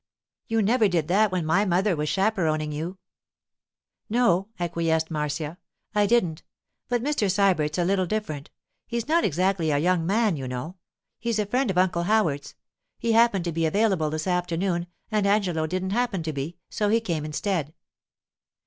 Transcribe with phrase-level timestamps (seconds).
[0.47, 2.97] You never did that when my mother was chaperoning you.'
[4.09, 5.59] 'No,' acquiesced Marcia;
[5.93, 6.43] 'I didn't.
[6.89, 7.29] But Mr.
[7.29, 8.49] Sybert's a little different.
[8.87, 10.77] He's not exactly a young man, you know;
[11.19, 12.55] he's a friend of Uncle Howard's.
[12.97, 16.99] He happened to be available this afternoon, and Angelo didn't happen to be, so he
[16.99, 17.75] came instead.